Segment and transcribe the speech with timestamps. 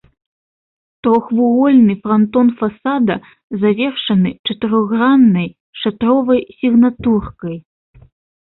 [1.07, 3.15] Трохвугольны франтон фасада
[3.65, 5.49] завершаны чатырохграннай
[5.83, 7.57] шатровай сігнатуркай.